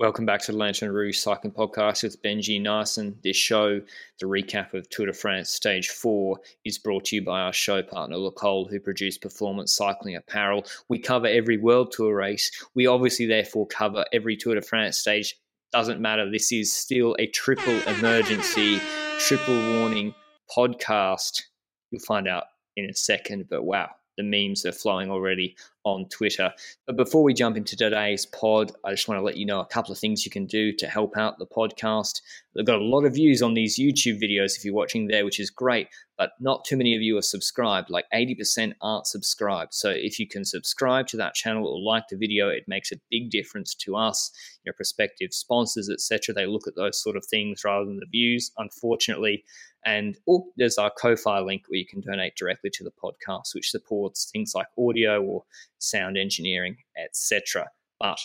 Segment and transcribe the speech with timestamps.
[0.00, 3.20] Welcome back to the Lanterne Rouge Cycling Podcast with Benji Naesen.
[3.22, 3.82] This show,
[4.18, 7.82] the recap of Tour de France Stage 4, is brought to you by our show
[7.82, 10.64] partner, Le Col, who produce performance cycling apparel.
[10.88, 12.50] We cover every World Tour race.
[12.74, 15.36] We obviously, therefore, cover every Tour de France stage.
[15.70, 16.30] Doesn't matter.
[16.30, 18.80] This is still a triple emergency,
[19.18, 20.14] triple warning
[20.56, 21.42] podcast.
[21.90, 26.52] You'll find out in a second, but wow, the memes are flowing already on Twitter.
[26.86, 29.66] But before we jump into today's pod, I just want to let you know a
[29.66, 32.20] couple of things you can do to help out the podcast.
[32.54, 35.40] They've got a lot of views on these YouTube videos if you're watching there, which
[35.40, 37.90] is great, but not too many of you are subscribed.
[37.90, 39.72] Like 80% aren't subscribed.
[39.72, 43.00] So if you can subscribe to that channel or like the video, it makes a
[43.10, 44.32] big difference to us,
[44.64, 46.34] your prospective sponsors, etc.
[46.34, 48.50] They look at those sort of things rather than the views.
[48.58, 49.44] Unfortunately,
[49.86, 53.70] and oh, there's our Ko-fi link where you can donate directly to the podcast, which
[53.70, 55.44] supports things like audio or
[55.80, 57.68] sound engineering, etc.
[57.98, 58.20] But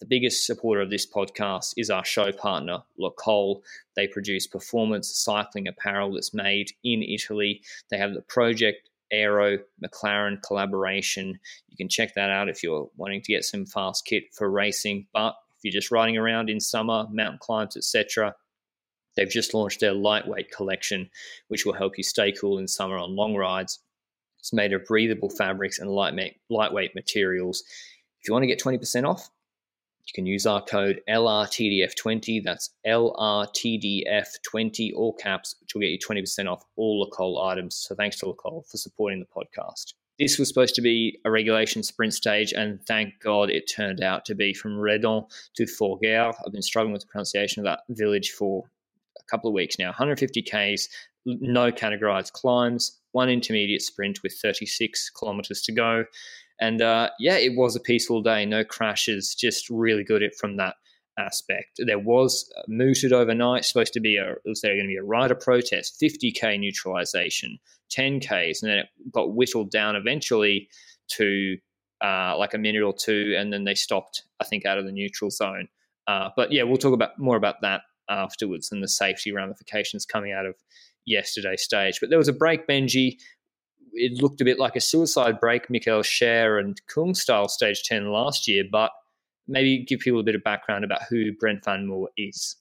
[0.00, 3.62] the biggest supporter of this podcast is our show partner, Le Col.
[3.96, 7.62] They produce performance cycling apparel that's made in Italy.
[7.90, 11.38] They have the Project Aero McLaren collaboration.
[11.68, 15.06] You can check that out if you're wanting to get some fast kit for racing.
[15.12, 18.34] But if you're just riding around in summer, mountain climbs, etc.,
[19.16, 21.10] They've just launched their lightweight collection,
[21.48, 23.80] which will help you stay cool in summer on long rides.
[24.40, 26.14] It's made of breathable fabrics and light
[26.48, 27.62] lightweight materials.
[28.20, 29.30] If you want to get 20% off,
[30.06, 32.42] you can use our code LRTDF20.
[32.42, 37.76] That's LRTDF20, all caps, which will get you 20% off all Le Col items.
[37.76, 39.94] So thanks to Le Col for supporting the podcast.
[40.18, 44.26] This was supposed to be a regulation sprint stage, and thank God it turned out
[44.26, 46.34] to be from Redon to Fougères.
[46.44, 48.64] I've been struggling with the pronunciation of that village for
[49.18, 50.88] a couple of weeks now 150 Ks,
[51.24, 56.04] no categorized climbs, one intermediate sprint with 36 kilometers to go.
[56.60, 60.56] And uh, yeah, it was a peaceful day, no crashes, just really good it from
[60.56, 60.76] that
[61.18, 61.80] aspect.
[61.84, 65.02] There was uh, mooted overnight, supposed to be a, was there going to be a
[65.02, 67.58] rider protest, 50k neutralization,
[67.96, 70.68] 10ks, and then it got whittled down eventually
[71.12, 71.56] to
[72.02, 74.92] uh, like a minute or two, and then they stopped, I think, out of the
[74.92, 75.68] neutral zone.
[76.06, 80.32] Uh, but yeah, we'll talk about more about that afterwards and the safety ramifications coming
[80.32, 80.56] out of
[81.10, 81.98] yesterday's stage.
[82.00, 83.18] But there was a break, Benji.
[83.92, 88.10] It looked a bit like a suicide break, Michael Schär and Kung style stage 10
[88.10, 88.92] last year, but
[89.48, 92.56] maybe give people a bit of background about who Brent Van Moer is.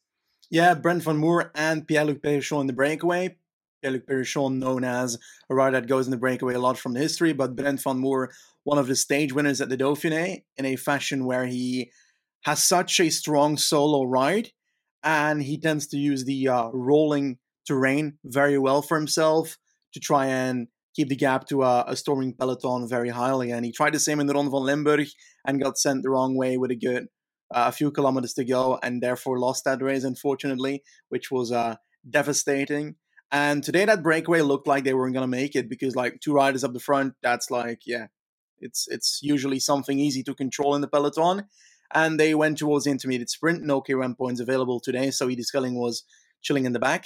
[0.50, 3.38] Yeah, Brent Van Moer and Pierre-Luc Perichon in the breakaway.
[3.82, 5.18] Pierre-Luc Perichon known as
[5.50, 8.00] a rider that goes in the breakaway a lot from the history, but Brent Van
[8.00, 8.32] Moer,
[8.64, 11.92] one of the stage winners at the Dauphiné, in a fashion where he
[12.42, 14.52] has such a strong solo ride
[15.04, 17.38] and he tends to use the uh, rolling
[17.70, 19.58] terrain very well for himself
[19.94, 23.52] to try and keep the gap to a, a storming peloton very highly.
[23.52, 25.08] And he tried the same in the Ronde van Limburg
[25.46, 27.08] and got sent the wrong way with a good
[27.52, 31.76] uh, a few kilometers to go, and therefore lost that race, unfortunately, which was uh,
[32.08, 32.96] devastating.
[33.32, 36.34] And today, that breakaway looked like they weren't going to make it because, like, two
[36.34, 38.08] riders up the front, that's like, yeah,
[38.60, 41.46] it's it's usually something easy to control in the peloton
[41.94, 43.64] and they went towards the intermediate sprint.
[43.64, 46.04] No KOM points available today, so Ide Schelling was
[46.42, 47.06] chilling in the back.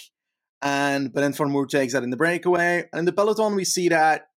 [0.64, 1.34] And Van
[1.68, 2.86] takes that in the breakaway.
[2.94, 4.28] And in the peloton, we see that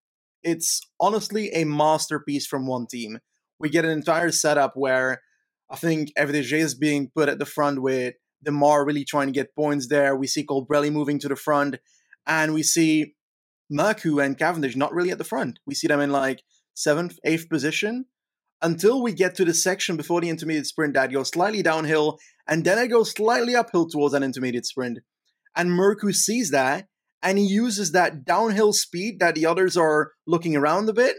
[0.42, 3.20] it's honestly a masterpiece from one team.
[3.60, 5.22] We get an entire setup where
[5.70, 8.14] I think FDJ is being put at the front with
[8.44, 10.16] Démare really trying to get points there.
[10.16, 11.76] We see Colbrelli moving to the front,
[12.26, 13.14] and we see
[13.72, 15.60] Mørkøv and Cavendish not really at the front.
[15.64, 16.43] We see them in like
[16.75, 18.06] seventh, eighth position
[18.62, 22.64] until we get to the section before the intermediate sprint that goes slightly downhill and
[22.64, 24.99] then it goes slightly uphill towards an intermediate sprint.
[25.56, 26.87] And Mørkøv sees that
[27.23, 31.17] and he uses that downhill speed that the others are looking around a bit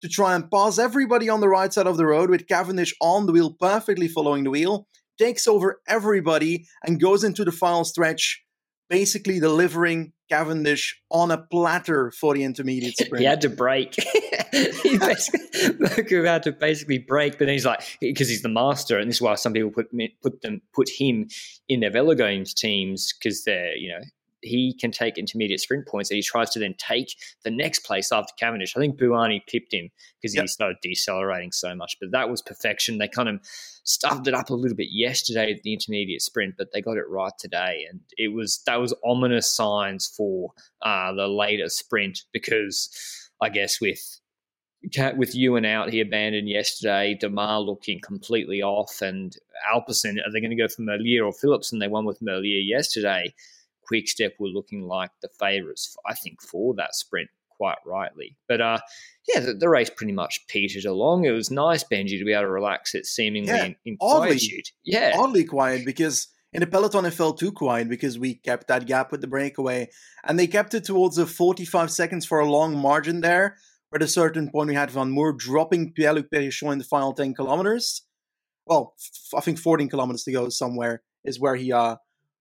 [0.00, 3.26] to try and pass everybody on the right side of the road with Cavendish on
[3.26, 4.86] the wheel, perfectly following the wheel,
[5.18, 8.42] takes over everybody and goes into the final stretch,
[8.92, 13.20] basically delivering Cavendish on a platter for the intermediate sprint.
[13.20, 13.94] he had to break.
[14.52, 19.08] he basically, had to basically break, but then he's like, because he's the master, and
[19.08, 19.90] this is why some people put
[20.22, 21.26] put them put him
[21.70, 24.04] in their Velogames teams because they're you know
[24.42, 28.12] he can take intermediate sprint points and he tries to then take the next place
[28.12, 28.76] after Cavendish.
[28.76, 29.90] I think Bouhanni pipped him
[30.20, 30.42] because yep.
[30.42, 32.98] he started decelerating so much, but that was perfection.
[32.98, 33.40] They kind of
[33.84, 37.08] stuffed it up a little bit yesterday at the intermediate sprint, but they got it
[37.08, 40.52] right today, and it was that was ominous signs for
[40.82, 44.20] uh, the later sprint because I guess with
[45.16, 47.16] with Ewan out, he abandoned yesterday.
[47.20, 49.36] Démare looking completely off, and
[49.72, 51.72] Alpecin, are they going to go for Merlier or Phillips?
[51.72, 53.34] And they won with Merlier yesterday.
[53.92, 57.28] Quickstep were looking like the favourites, I think, for that sprint
[57.62, 58.36] quite rightly.
[58.48, 58.78] But uh,
[59.28, 61.24] yeah, the, the, race pretty much petered along.
[61.24, 64.30] It was nice, Benji, to be able to relax it seemingly yeah, in, in oddly,
[64.30, 64.70] quietude.
[64.84, 68.86] Yeah, oddly quiet because in the peloton it felt too quiet because we kept that
[68.86, 69.90] gap with the breakaway,
[70.24, 73.56] and they kept it towards the 45 seconds for a long margin there
[73.92, 77.12] But at a certain point, we had Van Moer dropping Pierre-Luc Perichon in the final
[77.12, 78.02] 10 kilometers.
[78.66, 81.96] Well, f- I think 14 kilometers to go somewhere is where he uh,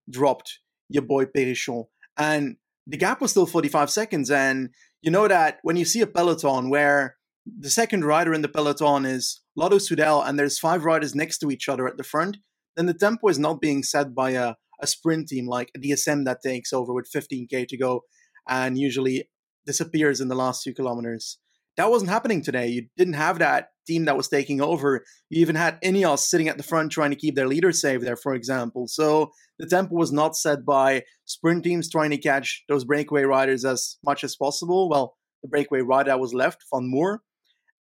[0.10, 0.61] dropped
[0.94, 1.86] your boy Perichon.
[2.18, 2.58] And
[2.88, 4.30] the gap was still 45 seconds.
[4.30, 4.70] And
[5.02, 7.16] you know that when you see a peloton where
[7.46, 11.52] the second rider in the peloton is Lotto Soudal and there's five riders next to
[11.52, 12.38] each other at the front,
[12.76, 16.42] then the tempo is not being set by a, a sprint team like DSM that
[16.44, 18.02] takes over with 15k to go
[18.48, 19.30] and usually
[19.66, 21.38] disappears in the last two kilometers.
[21.78, 22.68] That wasn't happening today.
[22.68, 25.04] You didn't have that team that was taking over.
[25.30, 28.16] You even had Ineos sitting at the front trying to keep their leader safe there,
[28.16, 28.88] for example.
[28.88, 33.66] So the tempo was not set by sprint teams trying to catch those breakaway riders
[33.66, 34.90] as much as possible.
[34.90, 37.22] Well, the breakaway rider was left, Van Moer,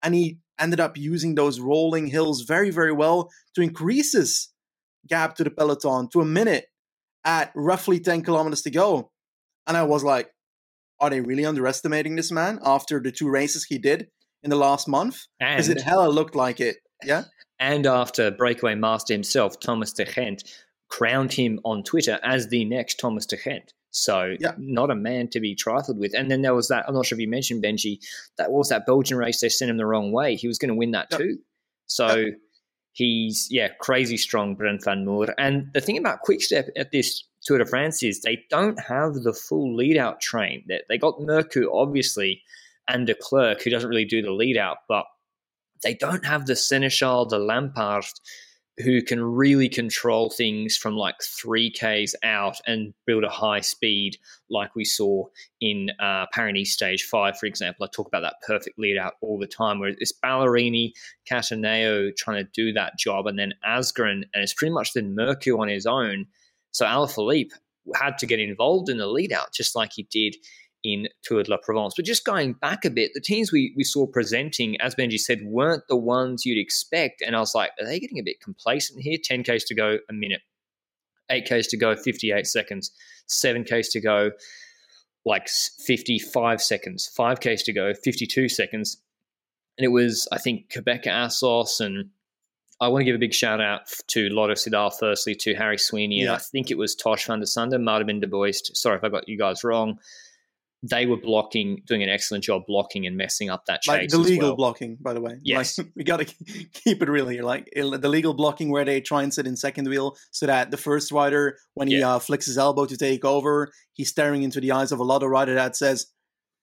[0.04, 4.50] and he ended up using those rolling hills very, very well to increase his
[5.08, 6.66] gap to the peloton to a minute
[7.26, 9.12] at roughly 10 kilometers to go.
[9.68, 10.30] And I was like,
[11.00, 14.08] are they really underestimating this man after the two races he did
[14.44, 15.28] in the last month?
[15.40, 16.78] Because it hella looked like it.
[17.04, 17.26] Yeah.
[17.60, 20.44] And after breakaway master himself, Thomas de Gendt,
[20.90, 23.70] crowned him on Twitter as the next Thomas de Gendt.
[23.92, 24.54] So yeah.
[24.58, 26.14] not a man to be trifled with.
[26.16, 28.00] And then there was that, I'm not sure if you mentioned Benji,
[28.38, 30.36] that was that Belgian race they sent him the wrong way.
[30.36, 31.40] He was going to win that too.
[31.88, 32.28] So
[32.94, 35.36] he's, yeah, crazy strong, Brent Van Moer.
[35.38, 39.34] And the thing about Quickstep at this Tour de France is they don't have the
[39.34, 40.64] full lead out train.
[40.68, 42.42] They, they got Mørkøv, obviously,
[42.92, 45.06] and Declercq, who doesn't really do the lead out, but
[45.84, 48.20] they don't have the Seneschal, the Lampaert,
[48.78, 54.18] who can really control things from like 3Ks out and build a high speed
[54.50, 55.26] like we saw
[55.60, 56.26] in uh,
[56.64, 57.86] Stage 5, for example.
[57.86, 60.94] I talk about that perfect lead out all the time, where it's Ballerini,
[61.30, 65.60] Cattaneo trying to do that job, and then Asgreen, and it's pretty much then Mørkøv
[65.60, 66.26] on his own–
[66.72, 67.52] so Alaphilippe
[67.96, 70.36] had to get involved in the lead out, just like he did
[70.84, 71.94] in Tour de la Provence.
[71.96, 75.42] But just going back a bit, the teams we, we saw presenting, as Benji said,
[75.44, 77.22] weren't the ones you'd expect.
[77.22, 79.18] And I was like, are they getting a bit complacent here?
[79.18, 80.42] 10Ks to go, a minute.
[81.32, 82.92] 8Ks to go, 58 seconds.
[83.30, 84.32] 7Ks to go,
[85.26, 87.12] like 55 seconds.
[87.18, 88.98] 5Ks to go, 52 seconds.
[89.78, 92.10] And it was, I think, Qhubeka Assos and
[92.82, 96.22] I want to give a big shout out to Lotto Soudal, firstly, to Harry Sweeney,
[96.22, 96.24] yeah.
[96.24, 98.76] and I think it was Tosh van der Sande, might have been De Buyst.
[98.76, 100.00] Sorry if I got you guys wrong.
[100.84, 103.94] They were blocking, doing an excellent job blocking and messing up that chase.
[103.94, 104.56] Like the legal well.
[104.56, 105.38] blocking, by the way.
[105.44, 105.78] Yes.
[105.78, 106.26] Like, we got to
[106.74, 107.44] keep it real here.
[107.44, 110.78] Like the legal blocking where they try and sit in second wheel so that the
[110.78, 112.16] first rider, when he yeah.
[112.16, 115.22] uh, flicks his elbow to take over, he's staring into the eyes of a lot
[115.22, 116.08] of rider that says,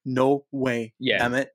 [0.05, 1.19] no way, yeah.
[1.19, 1.51] damn it.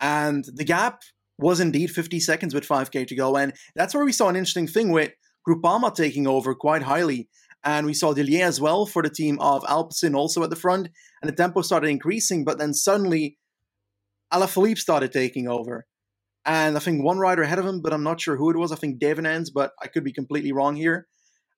[0.00, 1.02] And the gap
[1.38, 3.36] was indeed 50 seconds with 5k to go.
[3.36, 5.12] And that's where we saw an interesting thing with
[5.48, 7.28] Groupama taking over quite highly.
[7.64, 10.88] And we saw Dillier as well for the team of Alpecin also at the front.
[11.22, 13.38] And the tempo started increasing, but then suddenly
[14.32, 15.86] Alaphilippe started taking over.
[16.44, 18.70] And I think one rider ahead of him, but I'm not sure who it was.
[18.70, 21.06] I think Devenyns, but I could be completely wrong here.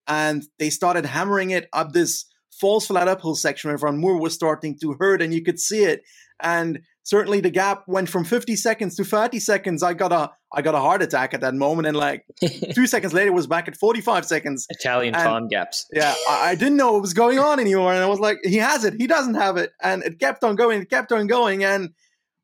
[0.06, 4.34] And they started hammering it up this false flat uphill section where Van Moer was
[4.34, 6.02] starting to hurt, and you could see it.
[6.40, 9.82] And certainly the gap went from 50 seconds to 30 seconds.
[9.82, 12.24] I got a I got a heart attack at that moment, and like
[12.74, 14.66] two seconds later was back at 45 seconds.
[14.70, 15.86] Italian and, time gaps.
[15.92, 18.56] Yeah, I, I, didn't know what was going on anymore, and I was like, he
[18.56, 21.64] has it, he doesn't have it, and it kept on going, it kept on going,
[21.64, 21.90] and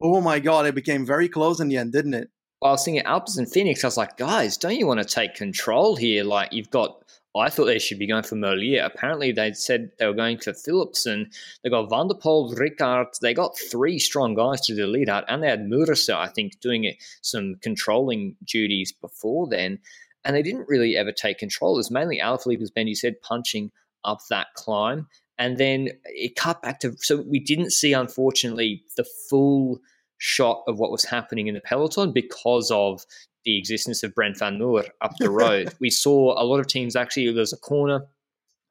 [0.01, 2.29] oh my god, it became very close in the end, didn't it?
[2.63, 3.83] I was thinking Alpecin Fenix.
[3.83, 6.23] I was like, guys, don't you want to take control here?
[6.23, 7.03] Like you've got
[7.35, 8.85] I thought they should be going for Merlier.
[8.85, 13.19] Apparently, they said they were going for Phillips, and they got Van der Poel, Rickaert.
[13.21, 16.61] They got three strong guys to the lead out, and they had Meurisse, I think,
[16.61, 19.79] doing some controlling duties before then.
[20.25, 21.75] And they didn't really ever take control.
[21.75, 23.73] It was mainly Alaphilippe, as Benji said, punching
[24.05, 25.09] up that climb.
[25.39, 29.81] And then it cut back to, so we didn't see, unfortunately, the full
[30.19, 33.05] shot of what was happening in the peloton because of
[33.45, 35.75] the existence of Brent Van Moer up the road.
[35.81, 38.07] we saw a lot of teams actually, there was a corner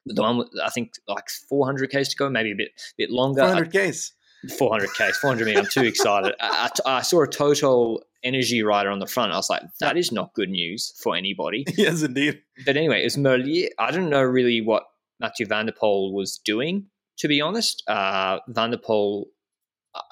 [0.06, 3.40] the one with, I think like 400 k's to go, maybe a bit bit longer.
[3.40, 4.12] 400 k's.
[4.58, 5.60] 400 k's, 400 meters.
[5.60, 6.34] I'm too excited.
[6.40, 9.32] I, I, I, saw a total energy rider on the front.
[9.32, 11.64] I was like, that is not good news for anybody.
[11.76, 12.42] yes, indeed.
[12.66, 13.68] But anyway, it's Merlier.
[13.78, 14.84] I don't know really what
[15.20, 16.86] Mathieu van der Poel was doing,
[17.18, 17.84] to be honest.
[17.88, 19.26] Uh, van der Poel,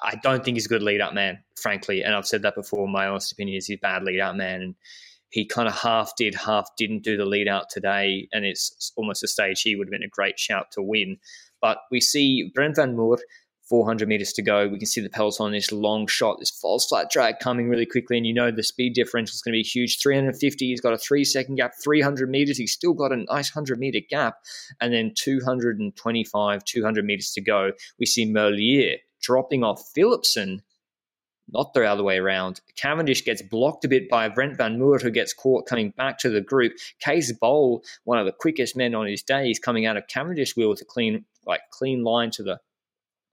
[0.01, 2.03] I don't think he's a good lead up man, frankly.
[2.03, 2.87] And I've said that before.
[2.87, 4.61] My honest opinion is he's a bad lead up man.
[4.61, 4.75] And
[5.29, 8.27] he kind of half did, half didn't do the lead out today.
[8.31, 11.17] And it's almost a stage he would have been a great shout to win.
[11.61, 13.19] But we see Brent Van Moer
[13.71, 14.67] 400 meters to go.
[14.67, 17.85] We can see the peloton on this long shot, this false flat drag coming really
[17.85, 19.97] quickly, and you know the speed differential is going to be huge.
[20.01, 21.71] 350, he's got a three second gap.
[21.81, 24.39] 300 meters, he's still got a nice 100 meter gap,
[24.81, 27.71] and then 225, 200 meters to go.
[27.97, 28.97] We see Merlier
[29.31, 30.61] dropping off Philipsen.
[31.47, 32.59] Not the other way around.
[32.75, 36.29] Cavendish gets blocked a bit by Brent Van Moer, who gets caught coming back to
[36.29, 36.73] the group.
[37.01, 40.57] Cees Bol, one of the quickest men on his day, is coming out of Cavendish
[40.57, 42.59] wheel with a clean, like clean line to the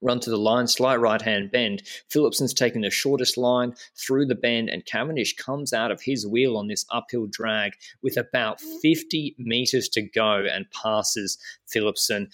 [0.01, 1.83] run to the line, slight right hand bend.
[2.09, 6.57] Philipsen's taking the shortest line through the bend, and Cavendish comes out of his wheel
[6.57, 12.29] on this uphill drag with about 50 meters to go and passes Philipsen.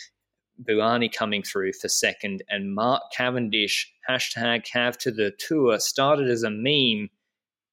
[0.62, 6.42] Bouhanni coming through for second, and Mark Cavendish, hashtag have to the tour, started as
[6.42, 7.11] a meme,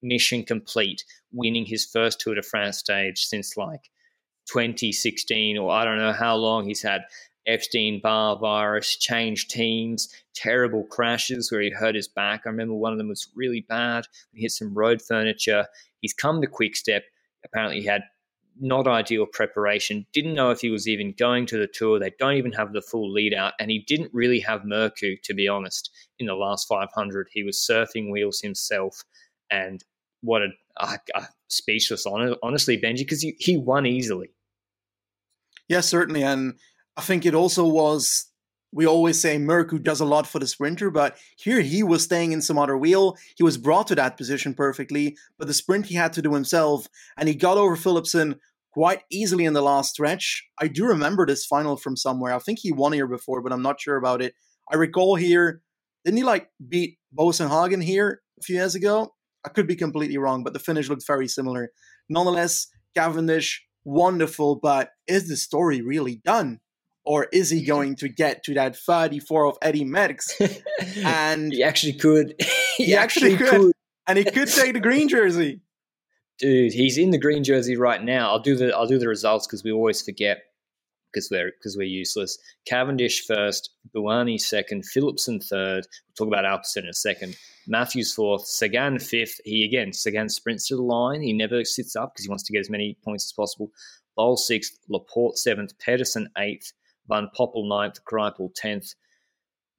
[0.01, 3.89] mission complete, winning his first Tour de France stage since like
[4.47, 7.03] 2016 or I don't know how long he's had
[7.47, 12.43] Epstein Barr virus, changed teams, terrible crashes where he hurt his back.
[12.45, 14.07] I remember one of them was really bad.
[14.33, 15.67] He hit some road furniture.
[16.01, 17.03] He's come to Quick Step.
[17.43, 18.03] Apparently, he had
[18.61, 20.05] not ideal preparation.
[20.13, 21.99] Didn't know if he was even going to the tour.
[21.99, 25.33] They don't even have the full lead out, and he didn't really have Mørkøv, to
[25.33, 25.89] be honest.
[26.19, 29.03] In the last 500, he was surfing wheels himself,
[29.49, 29.83] and
[30.21, 34.29] what a, a, a speechless, honestly, Benji, because he, he won easily.
[35.67, 36.53] Yes, certainly, and
[36.95, 38.27] I think it also was.
[38.73, 42.31] We always say Mørkøv does a lot for the sprinter, but here he was staying
[42.31, 43.17] in some other wheel.
[43.35, 46.87] He was brought to that position perfectly, but the sprint he had to do himself,
[47.17, 48.39] and he got over Philipsen
[48.73, 50.43] quite easily in the last stretch.
[50.59, 52.33] I do remember this final from somewhere.
[52.33, 54.33] I think he won here before, but I'm not sure about it.
[54.71, 55.61] I recall here,
[56.05, 59.13] didn't he like beat Boasson Hagen here a few years ago?
[59.45, 61.71] I could be completely wrong, but the finish looked very similar.
[62.09, 66.59] Nonetheless, Cavendish, wonderful, but is the story really done?
[67.03, 70.61] or is he going to get to that 34 of Eddy Merckx?
[71.03, 72.35] And he actually could.
[72.77, 73.61] he, he actually, actually could.
[73.61, 73.73] could.
[74.07, 75.61] And he could take the green jersey.
[76.41, 78.31] Dude, he's in the green jersey right now.
[78.31, 80.41] I'll do the I'll do the results because we always forget
[81.13, 82.39] because we're because we're useless.
[82.65, 85.85] Cavendish first, Bouhanni second, Philipsen third.
[85.85, 87.37] We'll talk about Alpecin in a second.
[87.67, 89.39] Matthews fourth, Sagan fifth.
[89.45, 91.21] He again Sagan sprints to the line.
[91.21, 93.71] He never sits up because he wants to get as many points as possible.
[94.15, 96.73] Bol sixth, Laporte seventh, Pedersen eighth,
[97.07, 98.95] Van Poppel ninth, Greipel tenth.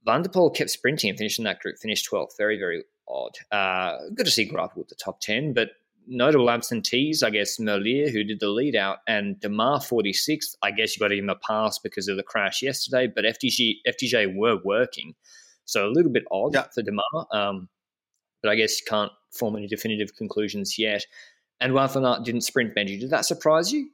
[0.05, 2.37] Van der Poel kept sprinting and finishing that group, finished 12th.
[2.37, 3.33] Very, very odd.
[3.53, 5.71] Uh, good to see Greipel with the top 10, but
[6.07, 10.57] notable absentees, I guess Merlier, who did the lead out, and Démare 46th.
[10.63, 13.25] I guess you got to give him a pass because of the crash yesterday, but
[13.25, 15.15] FDG, FDJ were working.
[15.65, 16.67] So a little bit odd yeah.
[16.75, 17.69] for Démare, um,
[18.43, 21.05] but I guess you can't form any definitive conclusions yet.
[21.61, 22.99] And Wout van Aert didn't sprint, Benji.
[22.99, 23.91] Did that surprise you?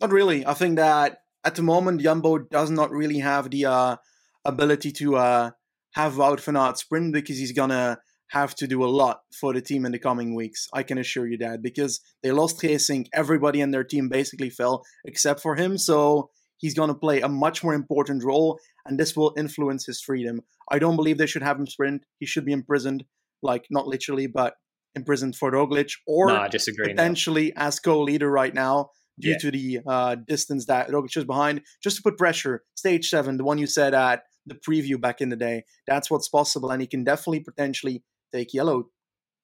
[0.00, 0.44] Not really.
[0.44, 3.96] I think that at the moment, Jumbo does not really have the uh,
[4.44, 5.50] ability to uh,
[5.92, 7.98] have Wout van Aert sprint because he's gonna
[8.34, 10.66] have to do a lot for the team in the coming weeks.
[10.72, 14.82] I can assure you that because they lost Gesink, everybody in their team basically fell
[15.04, 15.78] except for him.
[15.78, 20.40] So he's gonna play a much more important role, and this will influence his freedom.
[20.70, 22.02] I don't believe they should have him sprint.
[22.18, 23.04] He should be imprisoned,
[23.40, 24.54] like not literally, but
[24.96, 29.38] imprisoned for Roglic, or no, I disagree potentially as co-leader right now due yeah.
[29.38, 32.64] to the uh, distance that Roglic is behind, just to put pressure.
[32.74, 36.28] Stage seven, the one you said at the preview back in the day, that's what's
[36.28, 38.02] possible, and he can definitely potentially
[38.34, 38.88] take yellow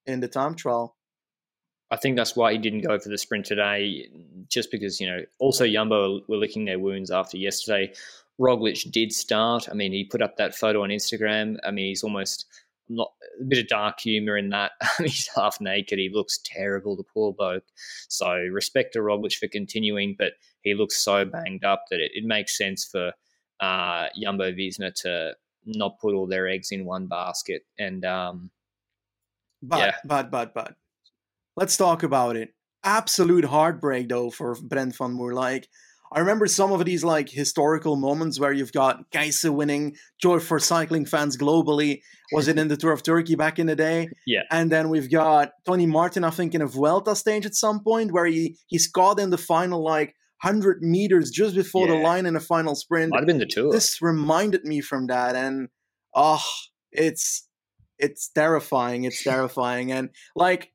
[0.07, 0.97] in the time trial.
[1.91, 4.09] I think that's why he didn't go for the sprint today,
[4.49, 5.25] just because you know.
[5.39, 7.93] Also, Jumbo were licking their wounds after yesterday.
[8.41, 9.69] Roglic did start.
[9.69, 11.57] I mean, he put up that photo on Instagram.
[11.65, 12.47] I mean, he's almost
[12.89, 14.73] not a bit of dark humor in that.
[14.99, 15.99] he's half naked.
[15.99, 17.65] He looks terrible, the poor bloke.
[18.09, 20.33] So respect to Roglic for continuing, but
[20.63, 23.13] he looks so banged up that it, it makes sense for
[23.61, 25.35] uh, Jumbo Visma to
[25.67, 27.63] not put all their eggs in one basket.
[27.79, 28.51] And um,
[29.63, 29.95] but yeah.
[30.05, 30.75] but but but
[31.57, 32.55] let's talk about it.
[32.85, 35.35] Absolute heartbreak though for Brent van Moer.
[35.35, 35.69] Like
[36.13, 40.59] I remember some of these like historical moments where you've got Geise winning, joy for
[40.59, 42.01] cycling fans globally.
[42.33, 44.09] Was it in the Tour of Turkey back in the day?
[44.27, 44.43] Yeah.
[44.51, 48.13] And then we've got Tony Martin, I think, in a Vuelta stage at some point
[48.13, 51.95] where he he's caught in the final like 100 meters just before Yeah.
[51.95, 53.11] the line in a final sprint.
[53.11, 53.71] Might have been the tour.
[53.71, 55.69] This reminded me from that, and
[56.15, 56.43] oh,
[56.91, 57.47] it's
[58.01, 59.05] it's terrifying.
[59.05, 60.73] It's terrifying, and like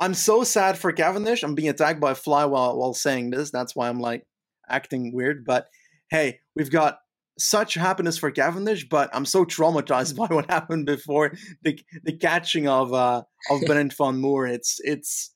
[0.00, 1.42] I'm so sad for Cavendish.
[1.42, 3.50] I'm being attacked by a fly while while saying this.
[3.50, 4.26] That's why I'm like
[4.68, 5.44] acting weird.
[5.44, 5.68] But
[6.10, 6.98] hey, we've got
[7.38, 12.66] such happiness for Cavendish, but I'm so traumatized by what happened before the the catching
[12.66, 14.46] of uh of Brent van Moer.
[14.46, 15.34] It's it's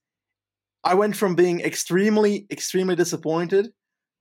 [0.83, 3.71] I went from being extremely extremely disappointed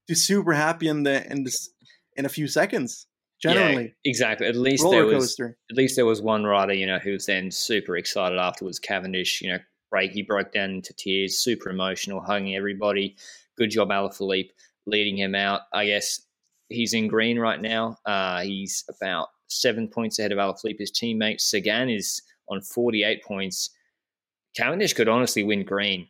[0.08, 1.70] to super happy in the in this
[2.16, 3.06] in a few seconds.
[3.52, 4.46] Genuinely, Yeah, exactly.
[4.46, 5.58] At least there was coaster.
[5.70, 8.78] at least there was one rider, you know, who was then super excited afterwards.
[8.78, 9.58] Cavendish, you know,
[9.90, 13.16] break he broke down into tears, super emotional, hugging everybody.
[13.58, 14.50] Good job, Alaphilippe,
[14.86, 15.60] leading him out.
[15.72, 16.20] I guess
[16.70, 17.98] he's in green right now.
[18.06, 20.78] Uh, he's about seven points ahead of Alaphilippe.
[20.80, 23.70] His teammate Sagan is on forty-eight points.
[24.56, 26.08] Cavendish could honestly win green.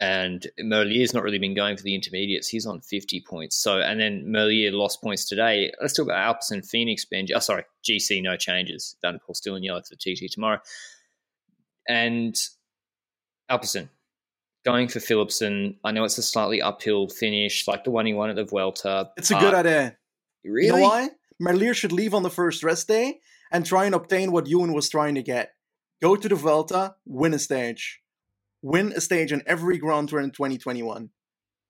[0.00, 2.46] And Merlier's not really been going for the intermediates.
[2.46, 3.56] He's on 50 points.
[3.56, 5.72] So, and then Merlier lost points today.
[5.80, 7.30] Let's talk about Alpecin Fenix, Benji.
[7.34, 8.96] Oh, sorry, GC, no changes.
[9.02, 10.60] van der Poel still in yellow for the TT tomorrow.
[11.88, 12.36] And
[13.50, 13.88] Alpecin
[14.64, 15.76] going for Philipsen.
[15.82, 19.10] I know it's a slightly uphill finish, like the one he won at the Vuelta.
[19.16, 19.96] It's a good idea.
[20.44, 20.66] Really?
[20.66, 21.08] You know why?
[21.40, 24.88] Merlier should leave on the first rest day and try and obtain what Ewan was
[24.88, 25.54] trying to get.
[26.02, 28.02] Go to the Vuelta, win a stage.
[28.62, 31.10] Win a stage in every Grand Tour in 2021.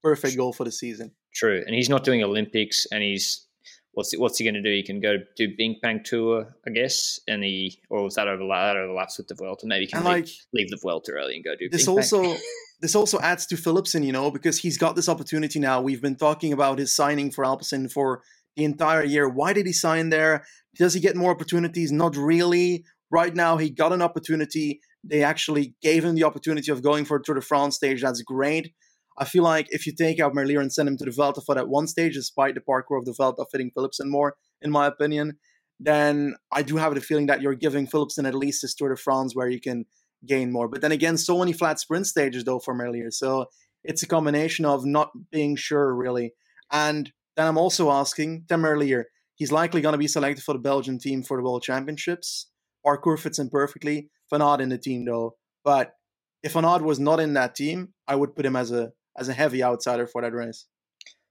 [0.02, 1.12] Perfect goal for the season.
[1.35, 3.47] True, and he's not doing Olympics, and he's
[3.92, 4.71] what's he, what's he going to do?
[4.71, 8.76] He can go do BinckBank Tour, I guess, and he or was that overlap that
[8.76, 9.66] overlaps with the Vuelta?
[9.66, 12.04] Maybe he can leave, like leave the Vuelta early and go do this Bing Bang.
[12.04, 12.37] also
[12.80, 15.80] this also adds to Philipsen, you know, because he's got this opportunity now.
[15.80, 18.23] We've been talking about his signing for Alpecin for
[18.57, 19.28] the entire year.
[19.28, 20.45] Why did he sign there?
[20.76, 21.90] Does he get more opportunities?
[21.90, 22.85] Not really.
[23.11, 24.80] Right now, he got an opportunity.
[25.05, 28.02] They actually gave him the opportunity of going for a Tour de France stage.
[28.02, 28.73] That's great.
[29.17, 31.55] I feel like if you take out Merlier and send him to the Vuelta for
[31.55, 35.38] that one stage, despite the parkour of the Vuelta fitting Philipsen more, in my opinion,
[35.81, 38.97] then I do have the feeling that you're giving Philipsen at least this Tour de
[38.97, 39.87] France where you can
[40.26, 40.69] gain more.
[40.69, 43.12] But then again, so many flat sprint stages though for Merlier.
[43.12, 43.47] So
[43.85, 46.33] it's a combination of not being sure really.
[46.71, 49.05] And then I'm also asking Tim Merlier,
[49.37, 52.51] he's likely going to be selected for the Belgian team for the World Championships.
[52.85, 54.11] Parkour fits in perfectly.
[54.33, 55.37] Aert in the team though.
[55.64, 55.95] But
[56.43, 59.33] if Aert was not in that team, I would put him as a as a
[59.33, 60.67] heavy outsider for that race.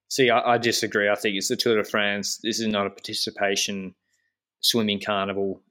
[0.09, 1.09] See, I, I disagree.
[1.09, 2.39] I think it's the Tour de France.
[2.41, 3.93] This is not a participation
[4.61, 5.61] swimming carnival.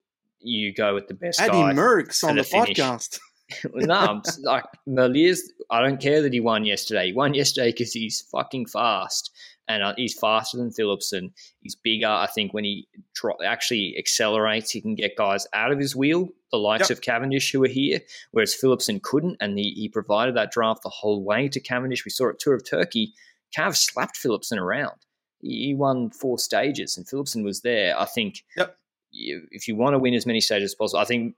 [0.40, 1.72] You go with the best Eddie guy.
[1.72, 3.18] Merckx on the the podcast.
[3.74, 5.42] no, I'm like Merlier's.
[5.70, 7.06] I don't care that he won yesterday.
[7.06, 9.30] He won yesterday because he's fucking fast,
[9.68, 11.32] and uh, he's faster than Philipsen.
[11.60, 12.06] He's bigger.
[12.08, 16.28] I think when he tro- actually accelerates, he can get guys out of his wheel,
[16.52, 16.98] the likes Yep.
[16.98, 18.00] of Cavendish who are here,
[18.30, 22.04] whereas Philipsen couldn't, and he, he provided that draft the whole way to Cavendish.
[22.04, 23.12] We saw at Tour of Turkey,
[23.56, 24.96] Cav slapped Philipsen around.
[25.40, 27.98] He won four stages, and Philipsen was there.
[27.98, 28.76] I think Yep.
[29.10, 31.34] you, if you want to win as many stages as possible, I think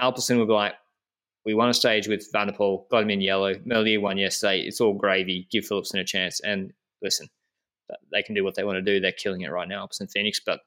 [0.00, 0.74] Alpecin will be like,
[1.44, 3.54] we won a stage with van der Poel, got him in yellow.
[3.56, 4.60] Merlier won yesterday.
[4.60, 5.46] It's all gravy.
[5.50, 6.40] Give Philipsen a chance.
[6.40, 7.28] And listen,
[8.12, 9.00] they can do what they want to do.
[9.00, 10.40] They're killing it right now, Alpecin Fenix.
[10.44, 10.60] But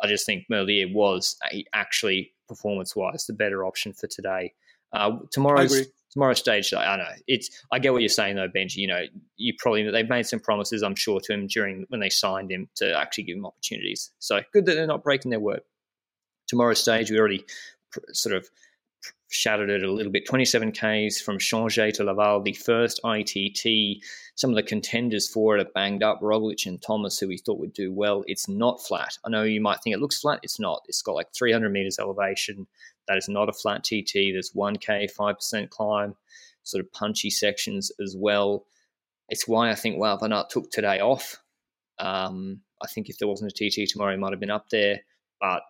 [0.00, 4.52] I just think Merlier was a, actually performance wise the better option for today.
[4.92, 7.04] Uh, tomorrow's tomorrow's stage, I know.
[7.26, 8.76] It's I get what you're saying though, Benji.
[8.76, 9.04] You know,
[9.36, 12.68] you probably they've made some promises, I'm sure, to him during when they signed him
[12.76, 14.12] to actually give him opportunities.
[14.20, 15.62] So good that they're not breaking their word.
[16.46, 17.44] Tomorrow's stage, we already
[17.90, 18.48] pr- sort of
[19.34, 20.26] shadowed it a little bit.
[20.26, 24.02] 27 Ks from Changé to Laval, the first ITT.
[24.36, 26.20] Some of the contenders for it are banged up.
[26.20, 28.22] Roglic and Thomas, who we thought would do well.
[28.28, 29.18] It's not flat.
[29.24, 30.40] I know you might think it looks flat.
[30.42, 30.82] It's not.
[30.86, 32.66] It's got like 300 meters elevation.
[33.08, 34.32] That is not a flat TT.
[34.32, 36.14] There's 1K, 5% climb,
[36.62, 38.66] sort of punchy sections as well.
[39.28, 41.42] It's why I think Wout van Aert took today off.
[41.98, 45.00] Um, I think if there wasn't a TT tomorrow, he might have been up there.
[45.40, 45.62] But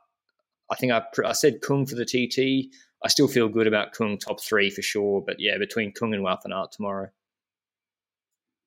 [0.70, 2.70] I think I, I said Kung for the TT.
[3.04, 5.22] I still feel good about Kung top three for sure.
[5.24, 7.10] But yeah, between Kung and Wout van Aert tomorrow.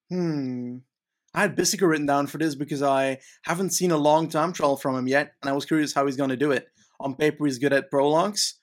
[0.10, 0.78] Hmm.
[1.34, 4.78] I had Bissegger written down for this because I haven't seen a long time trial
[4.78, 6.68] from him yet, and I was curious how he's going to do it.
[7.00, 8.60] On paper, he's good at prologues,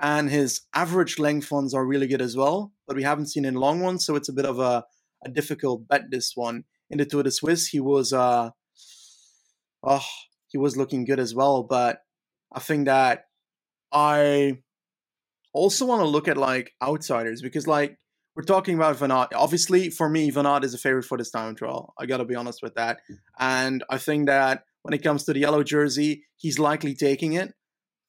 [0.00, 3.54] and his average length ones are really good as well, but we haven't seen in
[3.54, 4.84] long ones, so it's a bit of a,
[5.24, 6.10] a difficult bet.
[6.10, 8.50] This one in the Tour de Suisse, he was uh,
[9.82, 10.06] oh,
[10.48, 12.02] he was looking good as well, but
[12.52, 13.24] I think that
[13.90, 14.58] I
[15.52, 17.98] also want to look at like outsiders because like
[18.34, 19.34] we're talking about Van Aert.
[19.34, 21.92] Obviously, for me, Van Aert is a favorite for this time trial.
[21.98, 23.00] I got to be honest with that.
[23.38, 27.52] And I think that when it comes to the yellow jersey, he's likely taking it.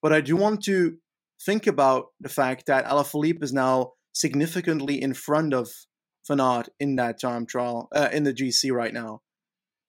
[0.02, 0.98] But I do want to
[1.46, 5.70] think about the fact that Alaphilippe is now significantly in front of
[6.28, 9.22] Van in that time trial uh, in the GC right now.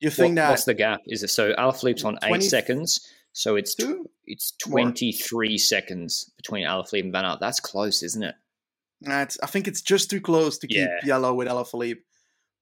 [0.01, 1.01] You think what, that what's the gap?
[1.07, 6.33] Is it so Alaphilippe's on 20, eight seconds, so it's tw- it's twenty three seconds
[6.37, 7.41] between Alaphilippe and Van Aert.
[7.41, 8.37] That's close, isn't it?
[9.01, 11.01] That's, I think it's just too close to keep yeah.
[11.05, 11.99] yellow with Alaphilippe.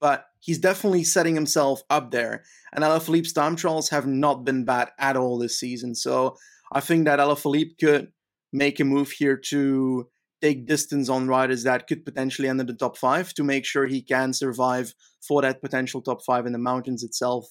[0.01, 2.43] But he's definitely setting himself up there.
[2.73, 5.95] And Alaphilippe's time trials have not been bad at all this season.
[5.95, 6.37] So
[6.73, 8.11] I think that Alaphilippe could
[8.53, 10.09] make a move here to
[10.41, 14.03] take distance on riders that could potentially enter the top five to make sure he
[14.03, 17.47] can survive for that potential top five in the mountains itself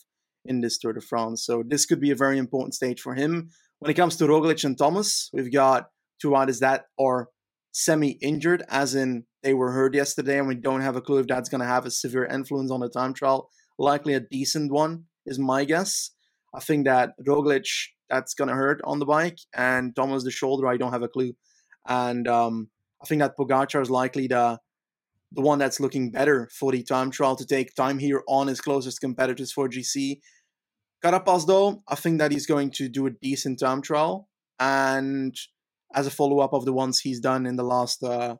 [0.45, 1.45] in this Tour de France.
[1.45, 3.49] So this could be a very important stage for him.
[3.79, 5.89] When it comes to Roglic and Thomas, we've got
[6.21, 7.29] two riders that are
[7.71, 11.49] semi-injured, as in they were hurt yesterday, and we don't have a clue if that's
[11.49, 13.49] going to have a severe influence on the time trial.
[13.79, 16.11] Likely a decent one is my guess.
[16.53, 17.67] I think that Roglic
[18.09, 20.67] that's going to hurt on the bike, and Thomas the shoulder.
[20.67, 21.33] I don't have a clue,
[21.87, 22.69] and um,
[23.01, 24.59] I think that Pogacar is likely the
[25.31, 28.59] the one that's looking better for the time trial to take time here on his
[28.59, 30.19] closest competitors for GC.
[31.03, 34.27] Carapaz, though, I think that he's going to do a decent time trial,
[34.59, 35.35] and
[35.93, 38.35] as a follow up of the ones he's done in the last uh,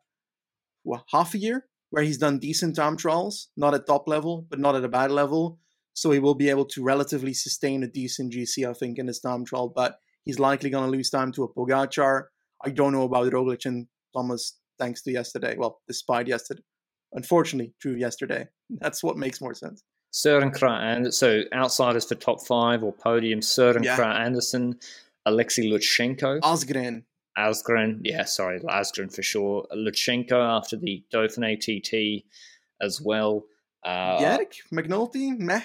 [1.11, 4.75] half a year, where he's done decent time trials, not at top level, but not
[4.75, 5.59] at a bad level.
[5.93, 9.19] So he will be able to relatively sustain a decent GC, I think, in his
[9.19, 9.71] time trial.
[9.75, 12.25] But he's likely going to lose time to a Pogacar.
[12.63, 15.55] I don't know about Roglic and Thomas, thanks to yesterday.
[15.57, 16.61] Well, despite yesterday,
[17.13, 18.47] unfortunately, true yesterday.
[18.69, 19.83] That's what makes more sense.
[20.13, 23.95] Søren Kragh and so outsiders for top five or podium: Søren yeah.
[23.95, 24.79] Kragh Andersen,
[25.25, 27.03] Alexei Lutsenko, Asgreen,
[27.37, 29.65] Asgren, yeah, sorry, Asgren for sure.
[29.73, 32.25] Lutsenko after the Dauphiné TT
[32.81, 33.45] as well.
[33.85, 35.61] Uh, Bjerg, McNulty, meh.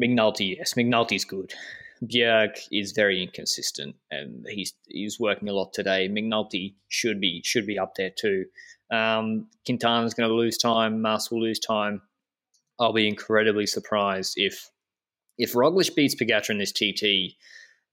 [0.00, 1.54] McNulty, yes, McNulty's good.
[2.02, 6.08] Bjerg is very inconsistent, and he's he's working a lot today.
[6.08, 8.46] McNulty should be should be up there too.
[8.90, 11.00] Um, Quintana's going to lose time.
[11.02, 12.02] Mas will lose time.
[12.78, 14.70] I'll be incredibly surprised if
[15.38, 17.36] if Roglic beats Pogacar in this TT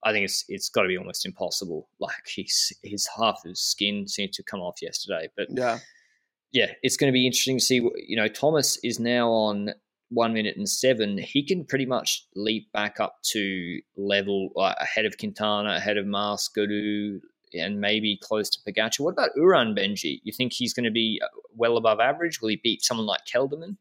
[0.03, 1.89] I think it's it's got to be almost impossible.
[1.99, 5.79] Like he's his half of his skin seemed to come off yesterday, but yeah,
[6.51, 7.75] yeah, it's going to be interesting to see.
[8.07, 9.71] You know, Thomas is now on
[10.09, 11.17] one minute and seven.
[11.17, 16.05] He can pretty much leap back up to level uh, ahead of Quintana, ahead of
[16.05, 17.19] Mas, Gaudu,
[17.53, 18.99] and maybe close to Pogacar.
[18.99, 20.19] What about Uran Benji?
[20.23, 22.41] You think he's going to be uh, well above average?
[22.41, 23.77] Will he beat someone like Kelderman?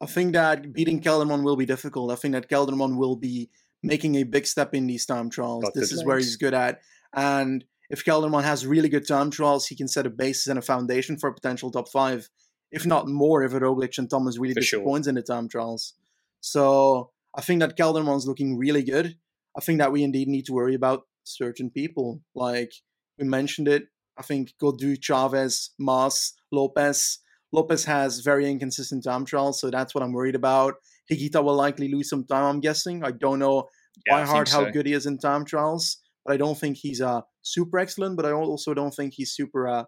[0.00, 2.12] I think that beating Kelderman will be difficult.
[2.12, 3.50] I think that Kelderman will be
[3.82, 5.64] making a big step in these time trials.
[5.64, 6.06] Got this is legs.
[6.06, 6.80] where he's good at.
[7.14, 10.62] And if Kelderman has really good time trials, he can set a basis and a
[10.62, 12.28] foundation for a potential top five,
[12.70, 15.10] if not more, if Roglic and Thomas really for disappoints sure.
[15.10, 15.94] in the time trials.
[16.40, 19.16] So I think that Kelderman's looking really good.
[19.56, 22.20] I think that we indeed need to worry about certain people.
[22.34, 22.72] Like
[23.18, 23.84] we mentioned it.
[24.18, 27.18] I think Gaudu, Chavez, Mas, Lopez.
[27.52, 30.74] Lopez has very inconsistent time trials, so that's what I'm worried about.
[31.10, 33.04] Higuita will likely lose some time, I'm guessing.
[33.04, 33.68] I don't know
[34.06, 37.00] yeah, by heart how good he is in time trials, but I don't think he's
[37.00, 39.84] uh, super excellent, but I also don't think he's super uh,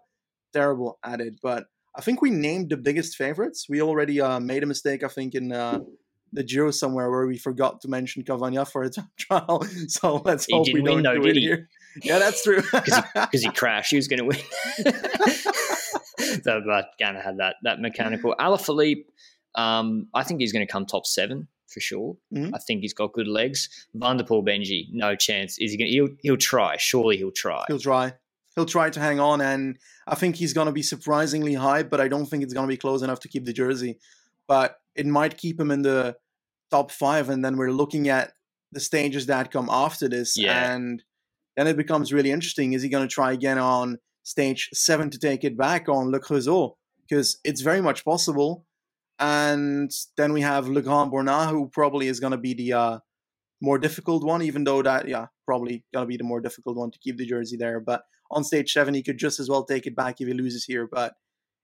[0.53, 1.35] terrible at it.
[1.41, 3.65] But I think we named the biggest favorites.
[3.67, 5.79] We already uh, made a mistake, I think, in uh,
[6.33, 9.63] the Giro somewhere where we forgot to mention Cavagna for a time trial.
[9.87, 11.41] So let's he hope we don't though, do it he?
[11.41, 11.69] here.
[12.03, 12.61] Yeah, that's true.
[12.71, 14.37] Because he, he, crashed, he was going to win.
[16.43, 18.35] so that kind of had that that mechanical.
[18.39, 19.05] Alaphilippe
[19.55, 22.15] um, I think he's going to come top seven for sure.
[22.33, 22.55] Mm-hmm.
[22.55, 23.87] I think he's got good legs.
[23.93, 25.57] van der Poel Benji, no chance.
[25.57, 25.91] Is he going?
[25.91, 26.77] He'll he'll try.
[26.77, 27.63] Surely he'll try.
[27.67, 28.13] He'll try.
[28.55, 31.83] He'll try to hang on, and I think he's going to be surprisingly high.
[31.83, 33.99] But I don't think it's going to be close enough to keep the jersey.
[34.47, 36.15] But it might keep him in the
[36.71, 38.33] top five, and then we're looking at
[38.71, 40.73] the stages that come after this, yeah.
[40.73, 41.03] and
[41.57, 42.73] then it becomes really interesting.
[42.73, 46.19] Is he going to try again on stage seven to take it back on Le
[46.19, 46.73] Creusot?
[47.07, 48.65] Because it's very much possible
[49.19, 52.99] and then we have Le Grand Bornand, who probably is going to be the uh,
[53.61, 56.89] more difficult one, even though that, yeah, probably going to be the more difficult one
[56.91, 57.81] to keep the jersey there.
[57.81, 60.63] But on stage seven, he could just as well take it back if he loses
[60.63, 60.87] here.
[60.89, 61.15] But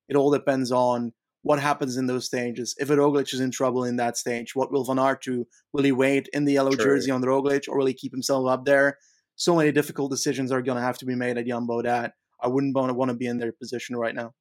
[0.09, 1.13] it all depends on
[1.45, 2.73] what happens in those stages.
[2.79, 5.45] If Roglic is in trouble in that stage, what will Van Aert do?
[5.73, 8.65] Will he wait in the yellow jersey on Roglic, or will he keep himself up
[8.65, 8.97] there?
[9.35, 12.47] So many difficult decisions are going to have to be made at Jumbo that I
[12.47, 14.33] wouldn't want to be in their position right now.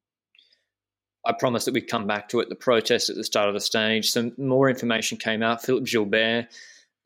[1.27, 2.49] I promised that we'd come back to it.
[2.49, 4.11] The protest at the start of the stage.
[4.11, 5.63] Some more information came out.
[5.63, 6.47] Philippe Gilbert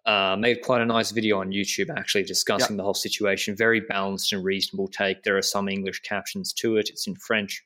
[0.06, 2.76] uh, made quite a nice video on YouTube actually discussing yep.
[2.76, 3.56] the whole situation.
[3.56, 5.24] Very balanced and reasonable take.
[5.24, 6.88] There are some English captions to it.
[6.88, 7.64] It's in French.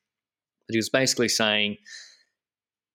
[0.67, 1.77] But he was basically saying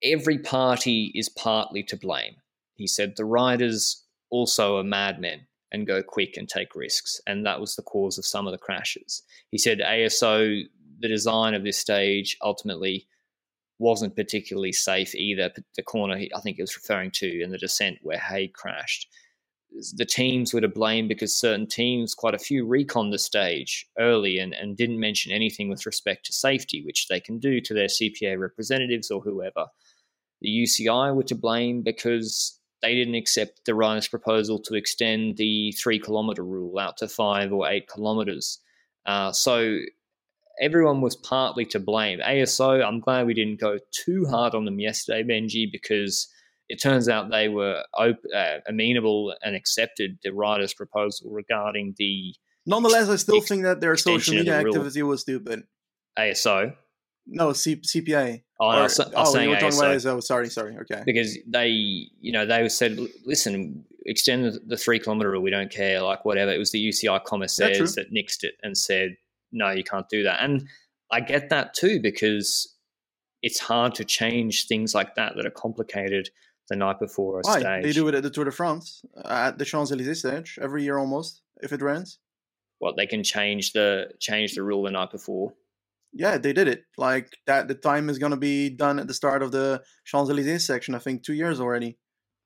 [0.03, 2.35] every party is partly to blame.
[2.75, 7.19] He said the riders also are madmen and go quick and take risks.
[7.27, 9.23] And that was the cause of some of the crashes.
[9.51, 10.63] He said ASO,
[10.99, 13.07] the design of this stage ultimately
[13.79, 15.51] wasn't particularly safe either.
[15.75, 19.07] The corner I think he was referring to in the descent where Haig crashed.
[19.93, 24.39] The teams were to blame because certain teams, quite a few, recon the stage early
[24.39, 27.87] and, and didn't mention anything with respect to safety, which they can do to their
[27.87, 29.67] CPA representatives or whoever.
[30.41, 35.71] The UCI were to blame because they didn't accept the riders' proposal to extend the
[35.73, 38.59] three kilometre rule out to five or eight kilometres.
[39.05, 39.79] Uh, so
[40.59, 42.19] everyone was partly to blame.
[42.19, 46.27] ASO, I'm glad we didn't go too hard on them yesterday, Benji, because
[46.69, 52.35] it turns out they were op- uh, amenable and accepted the riders' proposal regarding the.
[52.65, 55.63] Nonetheless, I still think that their social media the activity was stupid.
[56.19, 56.75] ASO.
[57.27, 58.41] No, C- CPA.
[58.59, 60.23] Oh, no, or, I was, I was oh, saying you talking about ASO.
[60.23, 60.77] Sorry, sorry.
[60.77, 61.03] Okay.
[61.05, 65.41] Because they, you know, they said, listen, extend the, the three kilometer rule.
[65.41, 66.01] We don't care.
[66.01, 66.51] Like whatever.
[66.51, 69.17] It was the UCI commissaires that nixed it and said,
[69.51, 70.41] no, you can't do that.
[70.41, 70.67] And
[71.11, 72.73] I get that too because
[73.43, 76.29] it's hard to change things like that that are complicated
[76.69, 77.59] the night before a Why?
[77.59, 77.83] stage.
[77.83, 80.83] They do it at the Tour de France, uh, at the Champs Elysees stage every
[80.83, 81.41] year almost.
[81.61, 82.19] If it rains,
[82.79, 85.53] what they can change the change the rule the night before.
[86.17, 86.85] Yeah, they did it.
[86.97, 90.29] Like that, the time is going to be done at the start of the Champs
[90.29, 90.95] Elysees section.
[90.95, 91.97] I think two years already.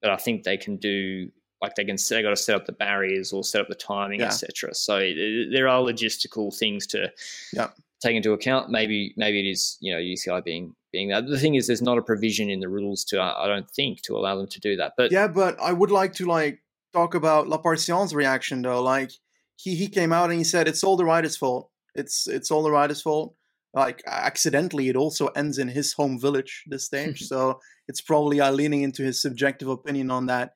[0.01, 1.29] But I think they can do
[1.61, 4.19] like they can they got to set up the barriers or set up the timing,
[4.19, 4.27] yeah.
[4.27, 4.73] etc.
[4.73, 7.11] So there are logistical things to
[7.53, 7.69] yeah.
[8.01, 8.69] take into account.
[8.69, 11.27] Maybe maybe it is you know UCI being being that.
[11.27, 14.17] The thing is, there's not a provision in the rules to I don't think to
[14.17, 14.93] allow them to do that.
[14.97, 18.81] But yeah, but I would like to like talk about La Lappartient's reaction though.
[18.81, 19.11] Like
[19.55, 21.69] he he came out and he said it's all the rider's fault.
[21.93, 23.35] It's it's all the rider's fault.
[23.73, 26.63] Like accidentally, it also ends in his home village.
[26.67, 30.51] This stage, so it's probably uh, leaning into his subjective opinion on that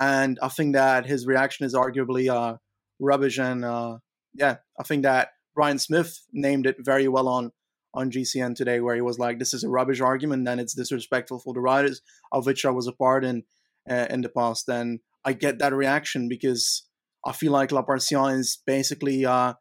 [0.00, 2.56] and I think that his reaction is arguably uh,
[2.98, 3.38] rubbish.
[3.38, 3.98] And uh,
[4.34, 7.52] yeah, I think that Brian Smith named it very well on
[7.92, 11.40] on GCN today, where he was like, "This is a rubbish argument, and it's disrespectful
[11.40, 12.00] for the riders,
[12.32, 13.42] of which I was a part in
[13.88, 16.86] uh, in the past." And I get that reaction because
[17.26, 19.54] I feel like Lappartient is basically uh,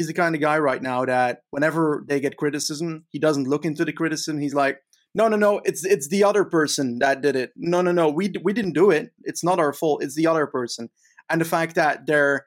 [0.00, 3.66] he's the kind of guy right now that whenever they get criticism, he doesn't look
[3.66, 4.40] into the criticism.
[4.40, 4.78] He's like,
[5.14, 7.50] no no no it's it's the other person that did it.
[7.54, 9.12] No no no we we didn't do it.
[9.24, 10.02] It's not our fault.
[10.02, 10.88] It's the other person.
[11.28, 12.46] And the fact that they're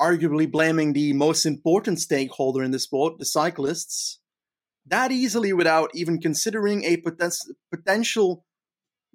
[0.00, 4.20] arguably blaming the most important stakeholder in the sport the cyclists
[4.86, 8.44] that easily without even considering a poten- potential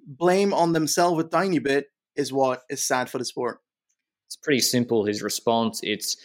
[0.06, 3.58] blame on themselves a tiny bit is what is sad for the sport.
[4.28, 5.80] It's pretty simple his response.
[5.82, 6.16] It's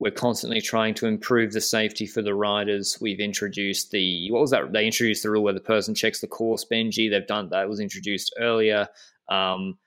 [0.00, 2.98] we're constantly trying to improve the safety for the riders.
[3.02, 4.72] We've introduced the what was that?
[4.72, 6.64] They introduced the rule where the person checks the course.
[6.64, 7.68] Benji, they've done that.
[7.68, 8.88] was introduced earlier.
[9.28, 9.78] Um,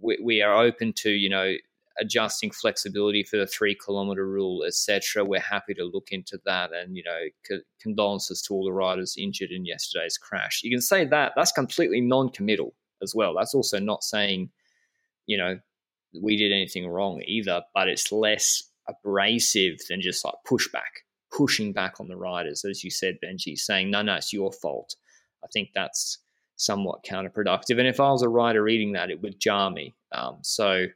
[0.00, 1.54] we, we, are open to you know
[1.98, 5.24] adjusting flexibility for the three kilometer rule, etc.
[5.24, 9.16] We're happy to look into that, and you know c- condolences to all the riders
[9.18, 10.60] injured in yesterday's crash.
[10.62, 13.34] You can say that that's completely non-committal as well.
[13.34, 14.50] That's also not saying
[15.24, 15.58] you know
[16.20, 21.02] we did anything wrong either, but it's less abrasive than just like pushback,
[21.34, 24.96] pushing back on the riders, as you said, Benji, saying, no, no, it's your fault.
[25.44, 26.18] I think that's
[26.56, 27.78] somewhat counterproductive.
[27.78, 29.94] And if I was a rider reading that, it would jar me.
[30.12, 30.86] Um, so,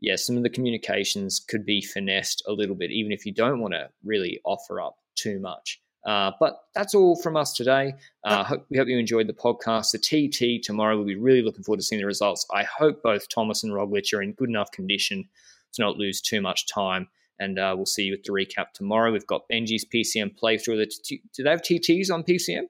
[0.00, 3.60] yeah, some of the communications could be finessed a little bit, even if you don't
[3.60, 5.80] want to really offer up too much.
[6.04, 7.94] Uh, but that's all from us today.
[8.24, 9.92] Uh, hope, we hope you enjoyed the podcast.
[9.92, 12.46] The TT tomorrow, we'll be really looking forward to seeing the results.
[12.52, 15.26] I hope both Thomas and Roglic are in good enough condition
[15.72, 19.12] to not lose too much time and uh, we'll see you with the recap tomorrow.
[19.12, 20.86] We've got Benji's PCM playthrough.
[21.34, 22.64] Do they have TTs on PCM?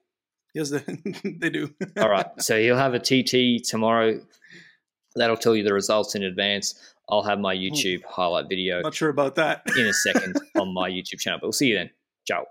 [0.54, 0.78] Yes, they,
[1.38, 1.74] they do.
[1.98, 2.26] All right.
[2.38, 4.20] So you'll have a TT tomorrow.
[5.16, 6.74] That'll tell you the results in advance.
[7.08, 8.80] I'll have my YouTube highlight video.
[8.80, 9.62] Not sure about that.
[9.76, 11.38] in a second on my YouTube channel.
[11.40, 11.90] But we'll see you then.
[12.26, 12.46] Ciao.